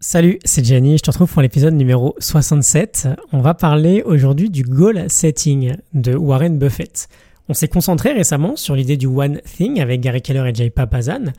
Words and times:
Salut, 0.00 0.38
c'est 0.44 0.64
Jenny, 0.64 0.96
je 0.96 1.02
te 1.02 1.10
retrouve 1.10 1.32
pour 1.32 1.42
l'épisode 1.42 1.74
numéro 1.74 2.14
67. 2.20 3.08
On 3.32 3.40
va 3.40 3.54
parler 3.54 4.02
aujourd'hui 4.02 4.48
du 4.48 4.62
goal 4.62 5.10
setting 5.10 5.74
de 5.92 6.14
Warren 6.14 6.56
Buffett. 6.56 7.08
On 7.48 7.52
s'est 7.52 7.66
concentré 7.66 8.12
récemment 8.12 8.54
sur 8.54 8.76
l'idée 8.76 8.96
du 8.96 9.08
One 9.08 9.40
Thing 9.40 9.80
avec 9.80 10.00
Gary 10.00 10.22
Keller 10.22 10.48
et 10.48 10.54
Jay 10.54 10.70
Papazan. 10.70 11.32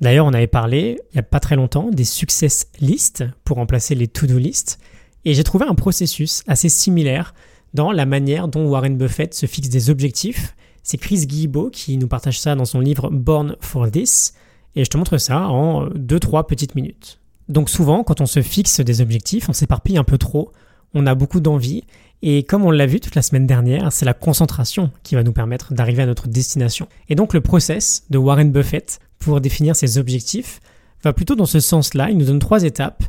D'ailleurs, 0.00 0.26
on 0.26 0.32
avait 0.32 0.48
parlé, 0.48 1.00
il 1.12 1.14
n'y 1.14 1.20
a 1.20 1.22
pas 1.22 1.38
très 1.38 1.54
longtemps, 1.54 1.88
des 1.92 2.02
success 2.02 2.66
lists 2.80 3.22
pour 3.44 3.58
remplacer 3.58 3.94
les 3.94 4.08
to-do 4.08 4.38
lists. 4.38 4.80
Et 5.24 5.32
j'ai 5.32 5.44
trouvé 5.44 5.66
un 5.66 5.76
processus 5.76 6.42
assez 6.48 6.68
similaire 6.68 7.32
dans 7.74 7.92
la 7.92 8.06
manière 8.06 8.48
dont 8.48 8.66
Warren 8.66 8.98
Buffett 8.98 9.34
se 9.34 9.46
fixe 9.46 9.68
des 9.68 9.88
objectifs. 9.88 10.56
C'est 10.82 10.98
Chris 10.98 11.26
Guillebeau 11.26 11.70
qui 11.70 11.96
nous 11.96 12.08
partage 12.08 12.40
ça 12.40 12.56
dans 12.56 12.64
son 12.64 12.80
livre 12.80 13.08
Born 13.08 13.54
for 13.60 13.88
This. 13.88 14.34
Et 14.74 14.84
je 14.84 14.90
te 14.90 14.96
montre 14.96 15.16
ça 15.18 15.42
en 15.46 15.86
2-3 15.90 16.44
petites 16.48 16.74
minutes. 16.74 17.19
Donc 17.50 17.68
souvent, 17.68 18.04
quand 18.04 18.20
on 18.20 18.26
se 18.26 18.42
fixe 18.42 18.80
des 18.80 19.00
objectifs, 19.00 19.48
on 19.48 19.52
s'éparpille 19.52 19.98
un 19.98 20.04
peu 20.04 20.18
trop, 20.18 20.52
on 20.94 21.06
a 21.06 21.14
beaucoup 21.14 21.40
d'envie, 21.40 21.84
et 22.22 22.44
comme 22.44 22.64
on 22.64 22.70
l'a 22.70 22.86
vu 22.86 23.00
toute 23.00 23.16
la 23.16 23.22
semaine 23.22 23.46
dernière, 23.46 23.92
c'est 23.92 24.04
la 24.04 24.14
concentration 24.14 24.90
qui 25.02 25.16
va 25.16 25.24
nous 25.24 25.32
permettre 25.32 25.74
d'arriver 25.74 26.02
à 26.02 26.06
notre 26.06 26.28
destination. 26.28 26.86
Et 27.08 27.16
donc 27.16 27.34
le 27.34 27.40
process 27.40 28.04
de 28.08 28.18
Warren 28.18 28.52
Buffett 28.52 29.00
pour 29.18 29.40
définir 29.40 29.74
ses 29.74 29.98
objectifs 29.98 30.60
va 31.02 31.12
plutôt 31.12 31.34
dans 31.34 31.46
ce 31.46 31.60
sens-là. 31.60 32.10
Il 32.10 32.18
nous 32.18 32.26
donne 32.26 32.38
trois 32.38 32.62
étapes. 32.62 33.02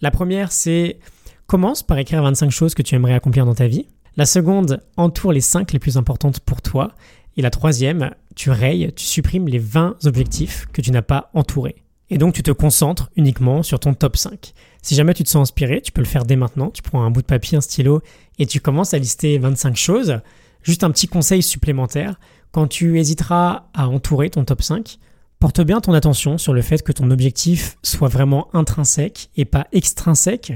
La 0.00 0.10
première, 0.10 0.52
c'est 0.52 0.98
commence 1.46 1.82
par 1.82 1.98
écrire 1.98 2.22
25 2.22 2.50
choses 2.50 2.74
que 2.74 2.82
tu 2.82 2.94
aimerais 2.94 3.14
accomplir 3.14 3.46
dans 3.46 3.54
ta 3.54 3.66
vie. 3.66 3.86
La 4.16 4.26
seconde, 4.26 4.82
entoure 4.96 5.32
les 5.32 5.40
5 5.40 5.72
les 5.72 5.78
plus 5.78 5.96
importantes 5.96 6.40
pour 6.40 6.62
toi. 6.62 6.92
Et 7.36 7.42
la 7.42 7.50
troisième, 7.50 8.10
tu 8.36 8.50
rayes, 8.50 8.92
tu 8.94 9.06
supprimes 9.06 9.48
les 9.48 9.58
20 9.58 9.96
objectifs 10.04 10.66
que 10.72 10.82
tu 10.82 10.90
n'as 10.90 11.02
pas 11.02 11.30
entourés. 11.34 11.76
Et 12.10 12.18
donc 12.18 12.34
tu 12.34 12.42
te 12.42 12.50
concentres 12.50 13.10
uniquement 13.16 13.62
sur 13.62 13.78
ton 13.80 13.94
top 13.94 14.16
5. 14.16 14.54
Si 14.82 14.94
jamais 14.94 15.14
tu 15.14 15.24
te 15.24 15.28
sens 15.28 15.50
inspiré, 15.50 15.80
tu 15.82 15.92
peux 15.92 16.00
le 16.00 16.06
faire 16.06 16.24
dès 16.24 16.36
maintenant. 16.36 16.70
Tu 16.70 16.82
prends 16.82 17.02
un 17.02 17.10
bout 17.10 17.22
de 17.22 17.26
papier, 17.26 17.58
un 17.58 17.60
stylo 17.60 18.00
et 18.38 18.46
tu 18.46 18.60
commences 18.60 18.94
à 18.94 18.98
lister 18.98 19.38
25 19.38 19.76
choses. 19.76 20.20
Juste 20.62 20.84
un 20.84 20.90
petit 20.90 21.08
conseil 21.08 21.42
supplémentaire. 21.42 22.18
Quand 22.52 22.66
tu 22.66 22.98
hésiteras 22.98 23.66
à 23.74 23.88
entourer 23.88 24.30
ton 24.30 24.44
top 24.44 24.62
5, 24.62 24.98
porte 25.38 25.60
bien 25.60 25.80
ton 25.80 25.92
attention 25.92 26.38
sur 26.38 26.52
le 26.52 26.62
fait 26.62 26.82
que 26.82 26.92
ton 26.92 27.10
objectif 27.10 27.76
soit 27.82 28.08
vraiment 28.08 28.48
intrinsèque 28.54 29.30
et 29.36 29.44
pas 29.44 29.66
extrinsèque. 29.72 30.52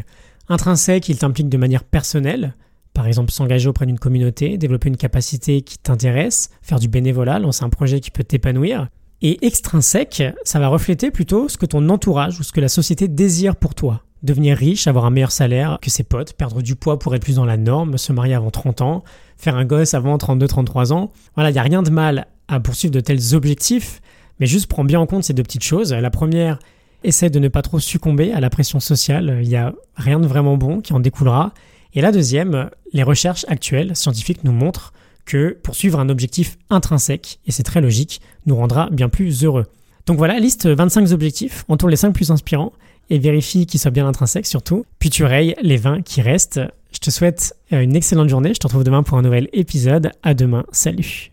Intrinsèque, 0.48 1.08
il 1.08 1.18
t'implique 1.18 1.48
de 1.48 1.58
manière 1.58 1.84
personnelle. 1.84 2.54
Par 2.94 3.06
exemple, 3.06 3.30
s'engager 3.30 3.68
auprès 3.68 3.86
d'une 3.86 3.98
communauté, 3.98 4.58
développer 4.58 4.88
une 4.88 4.96
capacité 4.96 5.62
qui 5.62 5.78
t'intéresse, 5.78 6.50
faire 6.62 6.78
du 6.78 6.88
bénévolat, 6.88 7.38
lancer 7.38 7.64
un 7.64 7.70
projet 7.70 8.00
qui 8.00 8.10
peut 8.10 8.24
t'épanouir. 8.24 8.88
Et 9.22 9.44
extrinsèque, 9.46 10.22
ça 10.42 10.58
va 10.58 10.66
refléter 10.66 11.12
plutôt 11.12 11.48
ce 11.48 11.56
que 11.56 11.66
ton 11.66 11.88
entourage 11.88 12.40
ou 12.40 12.42
ce 12.42 12.50
que 12.50 12.60
la 12.60 12.68
société 12.68 13.06
désire 13.06 13.54
pour 13.54 13.74
toi. 13.74 14.02
Devenir 14.24 14.56
riche, 14.56 14.88
avoir 14.88 15.04
un 15.04 15.10
meilleur 15.10 15.30
salaire 15.30 15.78
que 15.80 15.90
ses 15.90 16.02
potes, 16.02 16.32
perdre 16.32 16.60
du 16.60 16.74
poids 16.74 16.98
pour 16.98 17.14
être 17.14 17.22
plus 17.22 17.36
dans 17.36 17.44
la 17.44 17.56
norme, 17.56 17.98
se 17.98 18.12
marier 18.12 18.34
avant 18.34 18.50
30 18.50 18.82
ans, 18.82 19.04
faire 19.36 19.56
un 19.56 19.64
gosse 19.64 19.94
avant 19.94 20.16
32-33 20.16 20.92
ans. 20.92 21.12
Voilà, 21.36 21.50
il 21.50 21.52
n'y 21.52 21.60
a 21.60 21.62
rien 21.62 21.82
de 21.82 21.90
mal 21.90 22.26
à 22.48 22.58
poursuivre 22.58 22.92
de 22.92 23.00
tels 23.00 23.34
objectifs, 23.34 24.00
mais 24.40 24.46
juste 24.46 24.66
prends 24.66 24.84
bien 24.84 24.98
en 24.98 25.06
compte 25.06 25.22
ces 25.24 25.34
deux 25.34 25.42
petites 25.44 25.64
choses. 25.64 25.92
La 25.92 26.10
première, 26.10 26.58
essaie 27.04 27.30
de 27.30 27.38
ne 27.38 27.48
pas 27.48 27.62
trop 27.62 27.78
succomber 27.78 28.32
à 28.32 28.40
la 28.40 28.50
pression 28.50 28.80
sociale, 28.80 29.38
il 29.42 29.48
n'y 29.48 29.56
a 29.56 29.72
rien 29.96 30.20
de 30.20 30.26
vraiment 30.26 30.56
bon 30.56 30.80
qui 30.80 30.92
en 30.92 31.00
découlera. 31.00 31.52
Et 31.94 32.00
la 32.00 32.12
deuxième, 32.12 32.70
les 32.92 33.02
recherches 33.02 33.44
actuelles 33.48 33.94
scientifiques 33.94 34.44
nous 34.44 34.52
montrent 34.52 34.92
que 35.24 35.56
poursuivre 35.62 36.00
un 36.00 36.08
objectif 36.08 36.58
intrinsèque, 36.70 37.38
et 37.46 37.52
c'est 37.52 37.62
très 37.62 37.80
logique, 37.80 38.20
nous 38.46 38.56
rendra 38.56 38.90
bien 38.90 39.08
plus 39.08 39.44
heureux. 39.44 39.66
Donc 40.06 40.18
voilà, 40.18 40.38
liste 40.40 40.66
25 40.66 41.12
objectifs, 41.12 41.64
entoure 41.68 41.88
les 41.88 41.96
5 41.96 42.12
plus 42.12 42.30
inspirants, 42.30 42.72
et 43.10 43.18
vérifie 43.18 43.66
qu'ils 43.66 43.78
soient 43.78 43.90
bien 43.90 44.06
intrinsèques 44.06 44.46
surtout, 44.46 44.84
puis 44.98 45.10
tu 45.10 45.24
rayes 45.24 45.54
les 45.62 45.76
20 45.76 46.02
qui 46.02 46.22
restent. 46.22 46.60
Je 46.92 46.98
te 46.98 47.10
souhaite 47.10 47.54
une 47.70 47.94
excellente 47.94 48.28
journée, 48.28 48.54
je 48.54 48.58
te 48.58 48.66
retrouve 48.66 48.84
demain 48.84 49.02
pour 49.02 49.18
un 49.18 49.22
nouvel 49.22 49.48
épisode, 49.52 50.10
à 50.22 50.34
demain, 50.34 50.64
salut 50.72 51.30